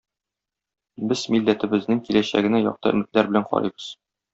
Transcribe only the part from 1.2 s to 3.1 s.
милләтебезнең киләчәгенә якты